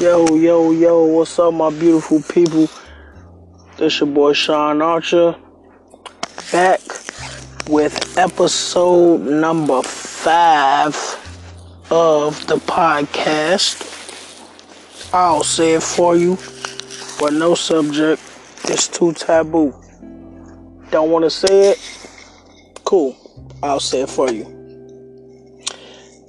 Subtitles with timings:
[0.00, 2.70] Yo, yo, yo, what's up, my beautiful people?
[3.76, 5.36] This your boy Sean Archer
[6.50, 6.80] back
[7.68, 10.94] with episode number five
[11.90, 13.76] of the podcast.
[15.12, 16.38] I'll say it for you,
[17.20, 18.22] but no subject
[18.70, 19.74] is too taboo.
[20.90, 22.80] Don't want to say it?
[22.84, 23.14] Cool,
[23.62, 24.46] I'll say it for you.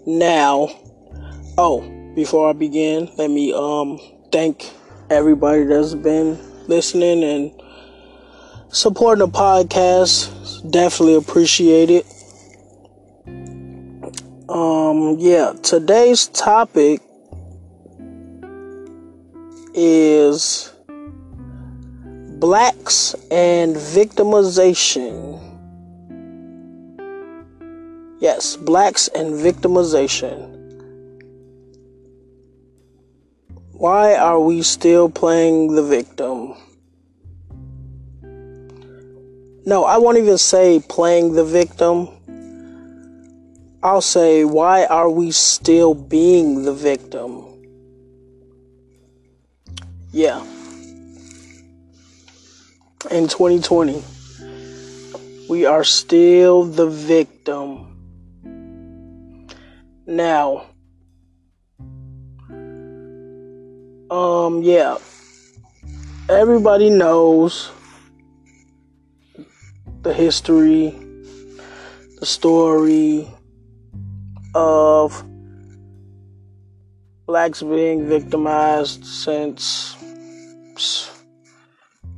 [0.06, 0.68] Now,
[1.58, 4.00] oh, before I begin, let me um
[4.32, 4.70] thank
[5.10, 7.52] everybody that's been listening and
[8.70, 10.30] supporting the podcast.
[10.70, 12.06] Definitely appreciate it.
[14.50, 17.02] Um yeah, today's topic
[19.74, 20.74] is
[22.40, 25.40] blacks and victimization.
[28.20, 30.51] Yes, blacks and victimization.
[33.82, 36.54] Why are we still playing the victim?
[39.66, 42.08] No, I won't even say playing the victim.
[43.82, 47.44] I'll say, why are we still being the victim?
[50.12, 50.46] Yeah.
[53.10, 54.04] In 2020,
[55.50, 57.88] we are still the victim.
[60.06, 60.68] Now,
[64.12, 64.98] um, yeah,
[66.28, 67.72] everybody knows
[70.02, 70.90] the history,
[72.20, 73.26] the story
[74.54, 75.24] of
[77.26, 79.96] blacks being victimized since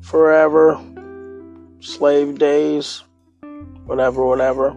[0.02, 0.82] forever,
[1.80, 3.04] slave days,
[3.86, 4.70] whatever, whatever.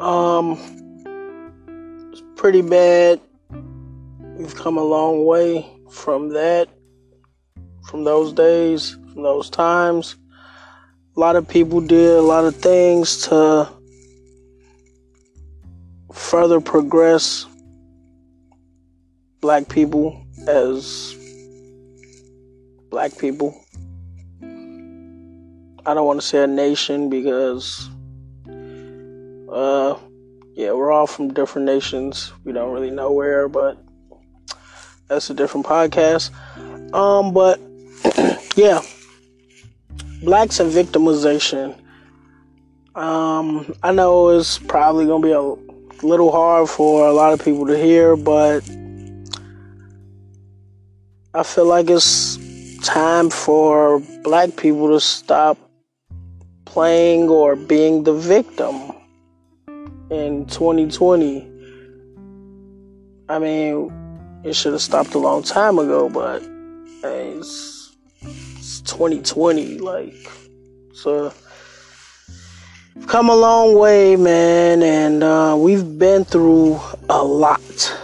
[0.00, 0.58] Um,
[2.10, 3.20] it's pretty bad.
[4.36, 6.68] We've come a long way from that,
[7.88, 10.16] from those days, from those times.
[11.16, 13.66] A lot of people did a lot of things to
[16.12, 17.46] further progress
[19.40, 21.16] black people as
[22.90, 23.58] black people.
[24.42, 27.88] I don't want to say a nation because,
[29.50, 29.96] uh,
[30.52, 32.34] yeah, we're all from different nations.
[32.44, 33.85] We don't really know where, but
[35.08, 36.30] that's a different podcast.
[36.94, 37.60] Um, but
[38.56, 38.82] yeah,
[40.22, 41.78] blacks and victimization.
[42.94, 47.66] Um, I know it's probably gonna be a little hard for a lot of people
[47.66, 48.68] to hear, but
[51.34, 52.38] I feel like it's
[52.82, 55.58] time for black people to stop
[56.64, 58.92] playing or being the victim
[60.10, 61.50] in 2020.
[63.28, 64.05] I mean,
[64.46, 66.40] it should have stopped a long time ago, but
[67.02, 69.78] hey, it's, it's 2020.
[69.78, 70.14] Like,
[70.94, 71.32] so
[73.06, 78.00] come a long way, man, and uh, we've been through a lot.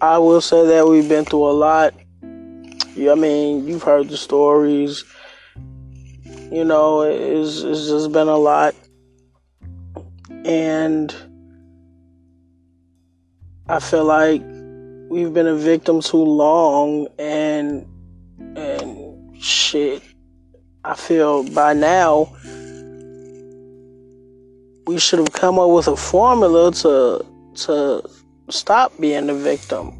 [0.00, 1.94] I will say that we've been through a lot.
[2.94, 5.04] Yeah, I mean, you've heard the stories
[6.52, 8.74] you know, it's, it's just been a lot.
[10.44, 11.14] And
[13.68, 14.42] I feel like
[15.12, 17.86] we've been a victim too long and
[18.56, 20.02] and shit.
[20.84, 22.32] I feel by now
[24.86, 27.24] we should have come up with a formula to
[27.66, 28.02] to
[28.48, 29.92] stop being the victim.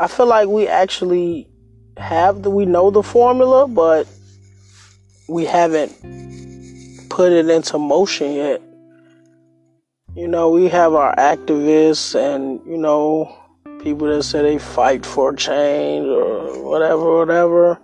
[0.00, 1.48] I feel like we actually
[1.98, 4.08] have the we know the formula, but
[5.28, 5.92] we haven't
[7.08, 8.60] put it into motion yet.
[10.14, 13.34] You know, we have our activists and, you know,
[13.82, 17.78] people that say they fight for change or whatever, whatever.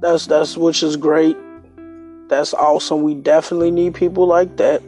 [0.00, 1.36] That's that's which is great.
[2.28, 3.02] That's awesome.
[3.02, 4.82] We definitely need people like that.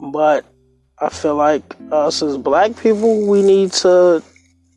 [0.00, 0.44] But
[0.98, 1.62] I feel like
[1.92, 4.20] us as black people, we need to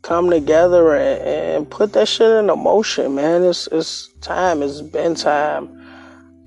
[0.02, 3.42] come together and, and put that shit into motion, man.
[3.42, 4.62] It's it's time.
[4.62, 5.84] It's been time.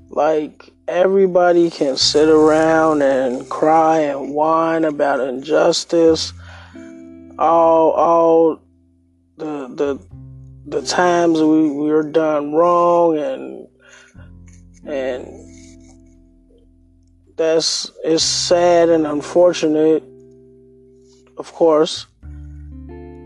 [0.10, 6.34] Like everybody can sit around and cry and whine about injustice.
[7.38, 8.62] All all
[9.38, 10.00] the the
[10.68, 13.68] the times we, we were done wrong and
[14.86, 15.28] and
[17.36, 20.04] that's it's sad and unfortunate
[21.38, 22.08] of course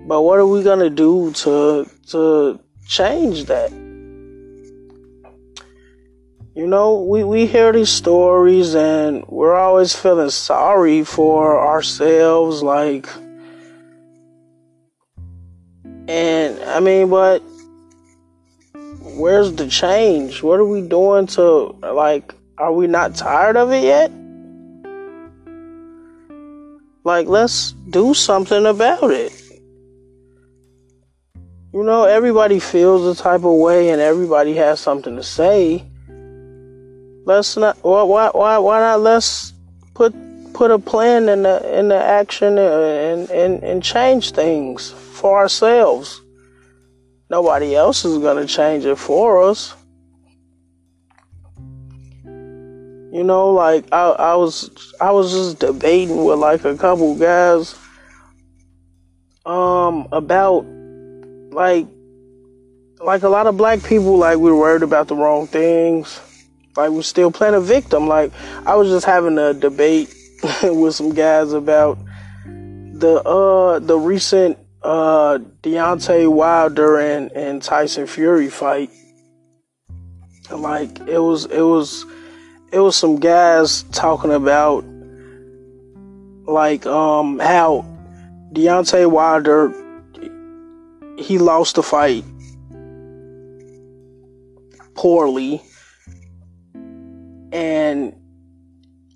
[0.09, 3.71] but what are we gonna do to to change that?
[6.59, 13.07] You know, we, we hear these stories and we're always feeling sorry for ourselves, like,
[16.09, 17.39] and I mean, but
[19.15, 20.43] where's the change?
[20.43, 24.11] What are we doing to, like, are we not tired of it yet?
[27.05, 29.31] Like, let's do something about it.
[31.71, 35.85] You know, everybody feels the type of way and everybody has something to say.
[37.29, 39.53] Let's not, why, why, why not let's
[39.93, 40.15] put,
[40.51, 46.23] put a plan in the, in the action and, and, and change things for ourselves.
[47.29, 49.75] Nobody else is to change it for us.
[52.25, 57.75] You know, like I, I was I was just debating with like a couple guys
[59.45, 60.65] um about
[61.51, 61.85] like
[62.99, 66.19] like a lot of black people like we're worried about the wrong things.
[66.77, 68.07] Like we're still playing a victim.
[68.07, 68.31] Like
[68.65, 70.13] I was just having a debate
[70.63, 71.97] with some guys about
[72.45, 78.89] the uh the recent uh Deontay Wilder and, and Tyson Fury fight.
[80.51, 82.05] Like it was it was
[82.71, 84.85] it was some guys talking about
[86.47, 87.85] like um how
[88.53, 89.73] Deontay Wilder
[91.17, 92.23] he lost the fight
[94.95, 95.61] poorly
[97.51, 98.15] and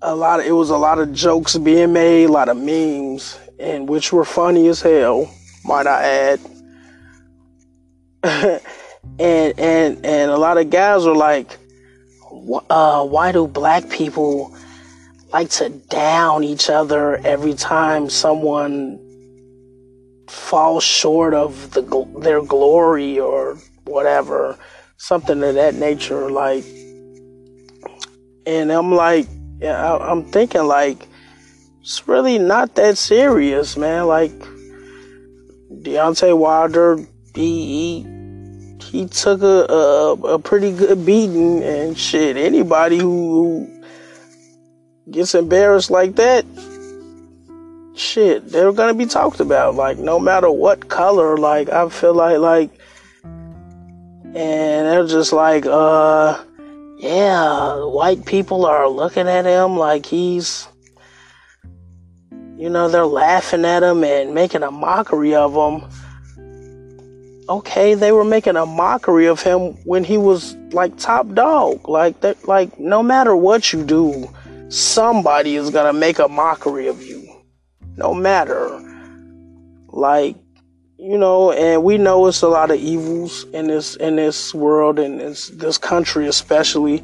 [0.04, 3.38] a lot of it was a lot of jokes being made, a lot of memes,
[3.58, 5.32] and which were funny as hell,
[5.64, 6.40] might I add.
[9.18, 11.58] and and and a lot of guys were like,
[12.70, 14.54] uh, why do black people
[15.32, 19.00] like to down each other every time someone
[20.28, 21.82] falls short of the
[22.18, 24.58] their glory or whatever,
[24.98, 26.64] something of that nature, like.
[28.46, 29.26] And I'm like,
[29.60, 31.08] yeah, I'm thinking like,
[31.80, 34.06] it's really not that serious, man.
[34.06, 34.32] Like,
[35.82, 36.98] Deontay Wilder,
[37.34, 38.06] he,
[38.80, 42.36] he took a, a, a pretty good beating and shit.
[42.36, 43.66] Anybody who,
[45.04, 46.44] who gets embarrassed like that,
[47.94, 49.74] shit, they're gonna be talked about.
[49.74, 51.36] Like no matter what color.
[51.36, 52.70] Like I feel like like,
[53.24, 56.42] and they're just like, uh,
[56.96, 60.68] yeah, white people are looking at him like he's.
[62.56, 65.90] You know, they're laughing at him and making a mockery of him
[67.48, 71.88] okay, they were making a mockery of him when he was like top dog.
[71.88, 74.28] Like that, like no matter what you do,
[74.68, 77.22] somebody is gonna make a mockery of you.
[77.96, 78.80] No matter,
[79.88, 80.36] like
[80.98, 84.98] you know, and we know it's a lot of evils in this in this world
[84.98, 87.02] and this this country especially.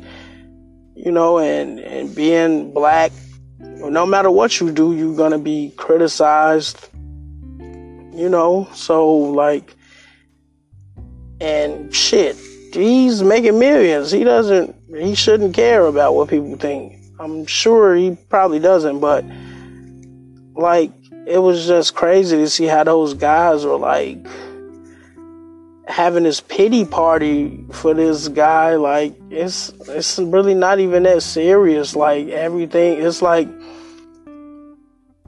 [0.94, 3.10] You know, and and being black,
[3.58, 6.88] no matter what you do, you're gonna be criticized.
[7.58, 9.76] You know, so like
[11.40, 12.36] and shit,
[12.72, 14.10] he's making millions.
[14.10, 16.96] He doesn't, he shouldn't care about what people think.
[17.18, 19.24] I'm sure he probably doesn't, but
[20.54, 20.92] like,
[21.26, 24.18] it was just crazy to see how those guys were like
[25.86, 28.76] having this pity party for this guy.
[28.76, 31.96] Like, it's, it's really not even that serious.
[31.96, 33.48] Like, everything, it's like,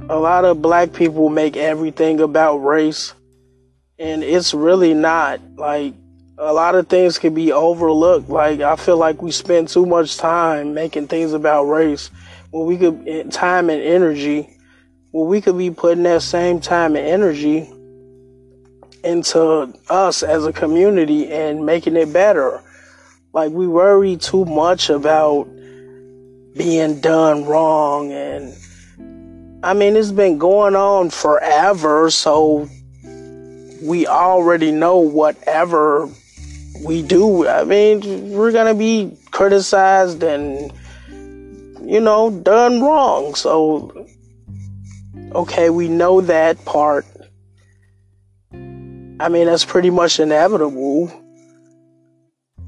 [0.09, 3.15] a lot of black people make everything about race
[4.03, 5.95] and it's really not like
[6.39, 8.29] a lot of things can be overlooked.
[8.29, 12.11] Like I feel like we spend too much time making things about race
[12.51, 14.57] when we could time and energy
[15.13, 17.71] when we could be putting that same time and energy
[19.05, 22.63] into us as a community and making it better.
[23.33, 25.45] Like we worry too much about
[26.57, 28.55] being done wrong and
[29.65, 32.69] I mean it's been going on forever so
[33.83, 36.09] we already know whatever
[36.85, 37.49] we do.
[37.49, 40.73] I mean, we're gonna be criticized and
[41.83, 43.35] you know done wrong.
[43.35, 44.02] So,
[45.35, 47.07] okay, we know that part.
[48.53, 51.11] I mean, that's pretty much inevitable.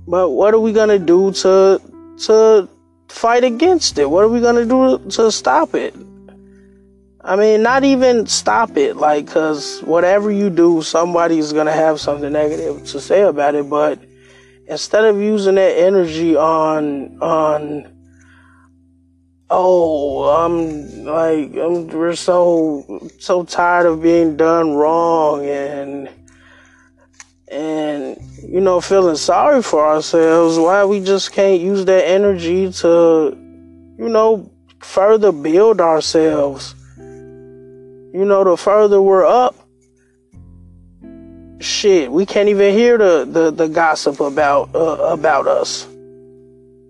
[0.07, 1.81] But what are we gonna do to
[2.27, 2.69] to
[3.09, 4.09] fight against it?
[4.09, 5.95] What are we gonna do to stop it?
[7.27, 12.31] I mean, not even stop it, like, cause whatever you do, somebody's gonna have something
[12.31, 13.71] negative to say about it.
[13.71, 13.99] But
[14.67, 17.94] instead of using that energy on, on,
[19.57, 26.11] oh, I'm like, I'm, we're so, so tired of being done wrong and,
[27.49, 30.59] and you know feeling sorry for ourselves.
[30.59, 33.37] Why we just can't use that energy to
[33.99, 36.75] you know further build ourselves.
[36.97, 39.55] You know the further we're up
[41.61, 45.87] shit we can't even hear the the, the gossip about uh, about us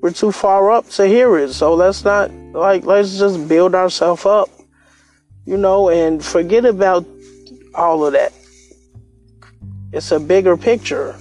[0.05, 4.27] we're too far up to hear it so let's not like let's just build ourselves
[4.27, 4.51] up
[5.47, 7.07] you know and forget about
[7.75, 8.33] all of that
[9.95, 11.15] it's a bigger picture.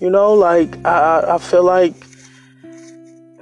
[0.00, 1.92] You know, like I, I feel like,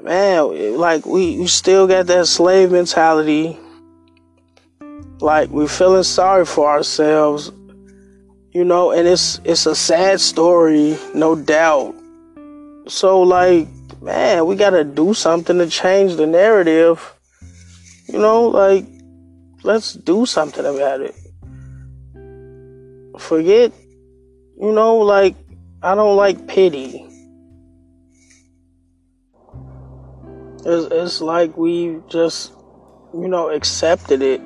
[0.02, 3.56] man, like we, we still got that slave mentality.
[5.20, 7.52] Like we're feeling sorry for ourselves,
[8.50, 11.94] you know, and it's it's a sad story, no doubt.
[12.88, 13.68] So like,
[14.00, 17.14] man, we gotta do something to change the narrative.
[18.08, 18.86] You know, like
[19.62, 21.14] let's do something about it
[23.18, 23.72] forget,
[24.60, 25.34] you know, like,
[25.82, 27.06] I don't like pity.
[30.64, 32.52] It's, it's like we just,
[33.14, 34.40] you know, accepted it.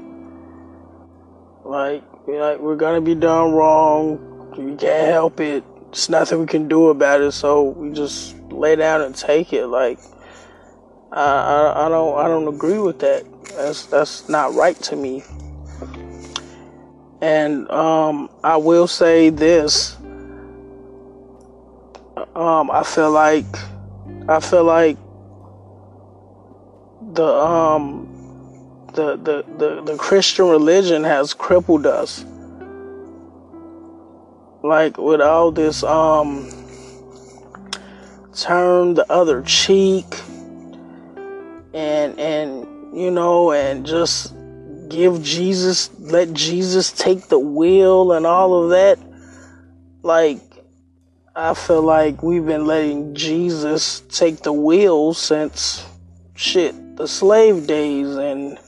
[1.64, 4.52] Like, like we're gonna be done wrong.
[4.56, 5.64] We can't help it.
[5.90, 7.32] There's nothing we can do about it.
[7.32, 9.66] So we just lay down and take it.
[9.66, 9.98] Like,
[11.12, 13.24] I, I, I don't, I don't agree with that.
[13.56, 15.24] That's, that's not right to me.
[17.20, 19.96] And um, I will say this.
[22.34, 23.46] Um, I feel like
[24.28, 24.96] I feel like
[27.12, 28.06] the um
[28.94, 32.24] the, the, the, the Christian religion has crippled us.
[34.62, 36.48] Like with all this um
[38.34, 40.06] turn the other cheek
[41.74, 44.34] and and you know and just
[44.90, 48.98] give Jesus, let Jesus take the wheel and all of that.
[50.02, 50.40] Like,
[51.34, 55.86] I feel like we've been letting Jesus take the wheel since
[56.34, 58.58] shit, the slave days and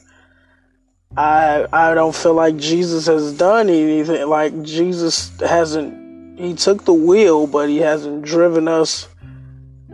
[1.16, 6.95] I I don't feel like Jesus has done anything like Jesus hasn't he took the
[6.95, 9.09] wheel but he hasn't driven us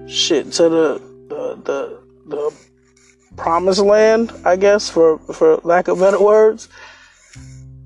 [0.06, 2.68] shit to the the the, the
[3.38, 6.68] promised land, I guess, for for lack of better words.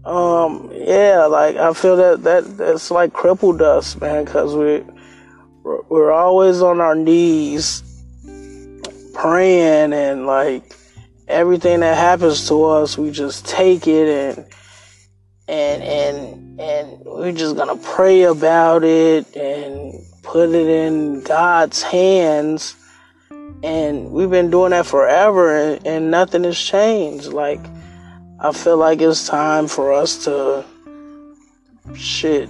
[0.04, 4.82] Um, yeah, like I feel that that that's like crippled us, man, because we
[5.62, 7.84] we're, we're always on our knees
[9.14, 10.74] praying and like
[11.32, 14.46] everything that happens to us, we just take it and
[15.48, 22.76] and and and we're just gonna pray about it and put it in God's hands
[23.62, 27.26] and we've been doing that forever and, and nothing has changed.
[27.26, 27.60] Like,
[28.40, 30.64] I feel like it's time for us to
[31.94, 32.48] shit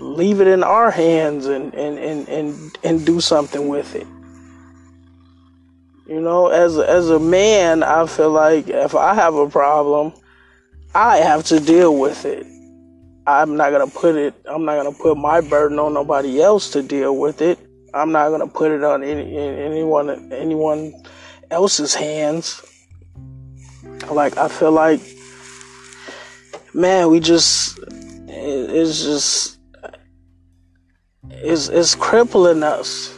[0.00, 4.06] leave it in our hands and and and and, and do something with it.
[6.06, 10.12] You know, as as a man, I feel like if I have a problem,
[10.94, 12.46] I have to deal with it.
[13.26, 14.34] I'm not gonna put it.
[14.44, 17.58] I'm not gonna put my burden on nobody else to deal with it.
[17.94, 20.92] I'm not gonna put it on any anyone anyone
[21.50, 22.62] else's hands.
[24.10, 25.00] Like I feel like,
[26.74, 27.78] man, we just
[28.28, 29.58] it's just
[31.30, 33.13] it's it's crippling us.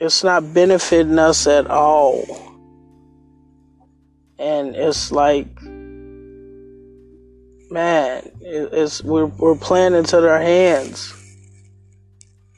[0.00, 2.24] It's not benefiting us at all,
[4.38, 5.48] and it's like,
[7.70, 11.14] man, it's we're we're playing into their hands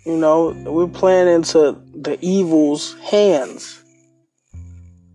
[0.06, 3.82] you know, we're playing into the evil's hands.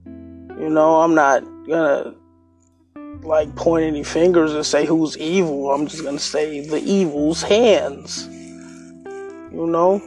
[0.06, 2.14] You know, I'm not gonna
[3.24, 5.72] like point any fingers and say who's evil.
[5.72, 8.28] I'm just gonna say the evil's hands.
[8.28, 10.00] You know,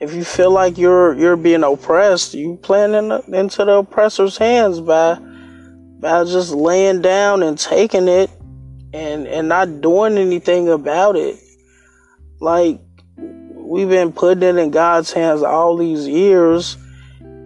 [0.00, 4.36] if you feel like you're you're being oppressed, you playing in the, into the oppressor's
[4.36, 5.18] hands by
[6.00, 8.30] by just laying down and taking it
[8.92, 11.36] and and not doing anything about it.
[12.40, 12.80] Like
[13.16, 16.76] we've been putting it in God's hands all these years.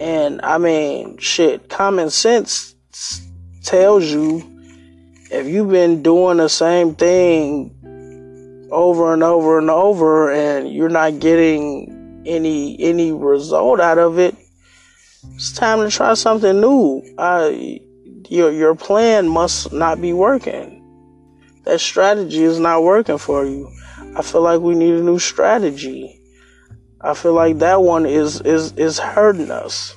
[0.01, 2.75] And I mean, shit, common sense
[3.63, 4.43] tells you
[5.31, 11.21] if you've been doing the same thing over and over and over and you're not
[11.21, 14.37] getting any any result out of it,
[15.35, 17.03] it's time to try something new.
[17.19, 17.81] I,
[18.29, 20.79] your your plan must not be working.
[21.65, 23.71] That strategy is not working for you.
[24.17, 26.19] I feel like we need a new strategy.
[27.01, 29.97] I feel like that one is is is hurting us.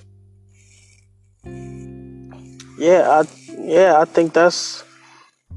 [2.78, 3.28] Yeah, I
[3.60, 4.84] yeah, I think that's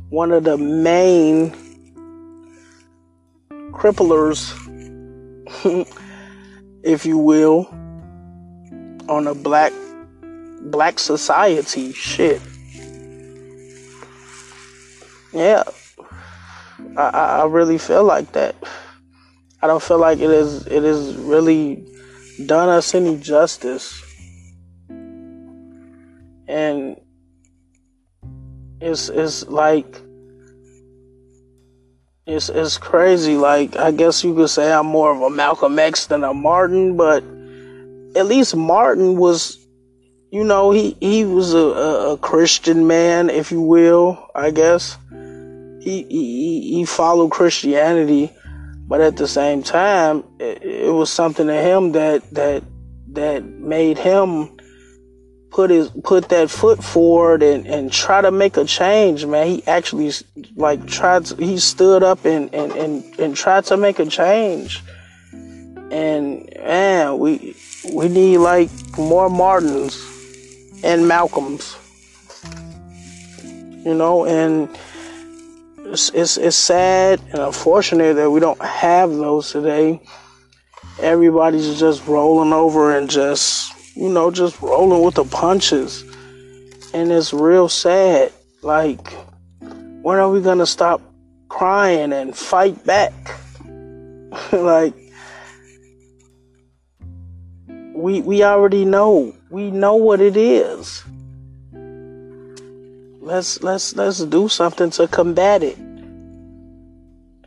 [0.08, 1.52] one of the main
[3.72, 4.54] cripplers,
[6.88, 7.66] if you will,
[9.08, 9.72] on a black
[10.62, 11.92] black society.
[11.92, 12.40] Shit.
[15.32, 15.64] Yeah.
[16.96, 18.56] I, I really feel like that.
[19.60, 21.84] I don't feel like it is it is really
[22.46, 24.02] done us any justice.
[26.48, 26.98] And
[28.80, 30.00] it's it's like
[32.28, 33.36] it's it's crazy.
[33.36, 36.96] Like I guess you could say I'm more of a Malcolm X than a Martin,
[36.96, 37.24] but
[38.14, 39.66] at least Martin was,
[40.30, 44.30] you know, he he was a, a, a Christian man, if you will.
[44.34, 44.98] I guess
[45.80, 48.30] he he he followed Christianity,
[48.86, 52.62] but at the same time, it, it was something to him that that
[53.12, 54.57] that made him
[55.50, 59.46] put his put that foot forward and and try to make a change man.
[59.46, 60.12] He actually
[60.56, 64.82] like tried to, he stood up and, and and and tried to make a change.
[65.90, 67.56] And man we
[67.92, 69.98] we need like more martins
[70.84, 71.76] and malcolms.
[73.84, 74.68] You know and
[75.86, 80.02] it's, it's, it's sad and unfortunate that we don't have those today.
[81.00, 86.04] Everybody's just rolling over and just you know, just rolling with the punches.
[86.94, 88.32] And it's real sad.
[88.62, 89.12] Like,
[90.02, 91.00] when are we gonna stop
[91.48, 93.12] crying and fight back?
[94.52, 94.94] like,
[97.92, 99.34] we we already know.
[99.50, 101.02] We know what it is.
[103.20, 105.76] Let's let's let's do something to combat it.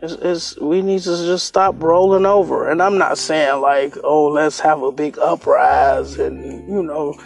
[0.01, 2.69] It's, it's, we need to just stop rolling over.
[2.69, 7.19] And I'm not saying like, oh, let's have a big uprise and you know,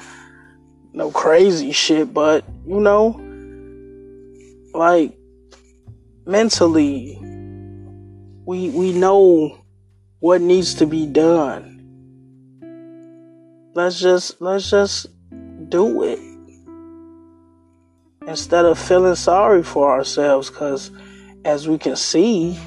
[0.91, 3.21] no crazy shit, but you know,
[4.73, 5.17] like
[6.25, 7.17] mentally,
[8.45, 9.65] we we know
[10.19, 11.71] what needs to be done.
[13.73, 15.07] Let's just let's just
[15.69, 16.19] do it
[18.27, 20.91] instead of feeling sorry for ourselves because
[21.45, 22.59] as we can see,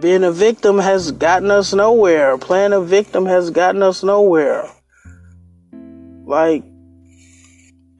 [0.00, 2.38] being a victim has gotten us nowhere.
[2.38, 4.68] Playing a victim has gotten us nowhere.
[6.24, 6.64] Like,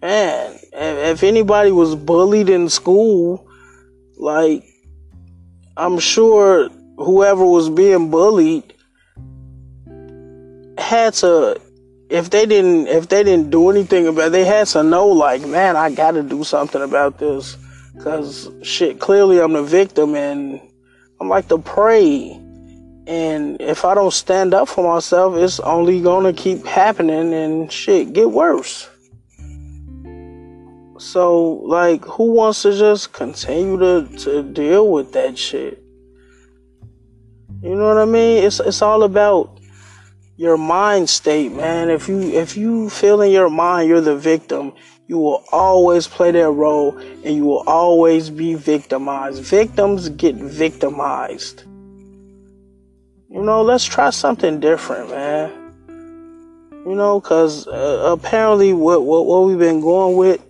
[0.00, 3.46] man, if anybody was bullied in school,
[4.16, 4.64] like,
[5.76, 8.74] I'm sure whoever was being bullied
[10.78, 11.60] had to
[12.10, 15.46] if they didn't if they didn't do anything about it, they had to know like
[15.46, 17.56] man i gotta do something about this.
[17.94, 20.60] Because shit clearly i'm the victim and
[21.20, 22.40] i'm like the prey.
[23.06, 28.12] And if i don't stand up for myself it's only gonna keep happening and shit
[28.12, 28.88] get worse.
[30.98, 35.82] So like who wants to just continue to, to deal with that shit?
[37.62, 38.44] You know what i mean?
[38.44, 39.57] It's it's all about
[40.38, 41.90] your mind state, man.
[41.90, 44.72] If you if you feel in your mind you're the victim,
[45.08, 49.42] you will always play that role and you will always be victimized.
[49.42, 51.64] Victims get victimized.
[53.28, 55.50] You know, let's try something different, man.
[56.86, 60.40] You know, cuz uh, apparently what, what what we've been going with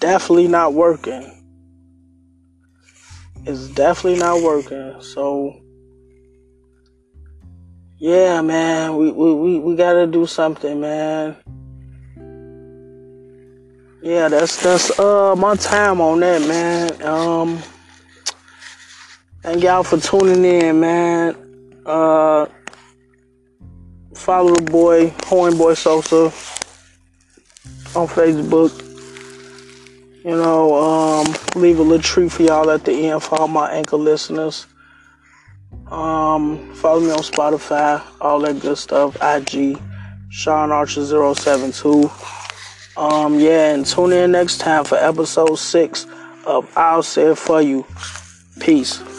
[0.00, 1.32] definitely not working.
[3.46, 5.00] It's definitely not working.
[5.00, 5.62] So
[7.98, 11.36] yeah, man, we, we, we, we gotta do something, man.
[14.02, 17.02] Yeah, that's that's uh my time on that, man.
[17.02, 17.58] Um
[19.42, 21.36] thank y'all for tuning in, man.
[21.84, 22.46] Uh
[24.14, 26.32] follow the boy, Horn Boy Sosa
[27.96, 28.82] on Facebook.
[30.24, 33.70] You know, um, leave a little treat for y'all at the end for all my
[33.70, 34.66] anchor listeners.
[35.90, 39.16] Um, follow me on Spotify, all that good stuff.
[39.22, 39.80] IG,
[40.30, 42.10] Sean Archer 072.
[42.96, 46.06] Um, yeah, and tune in next time for episode six
[46.44, 47.86] of I'll Say It For You.
[48.58, 49.15] Peace.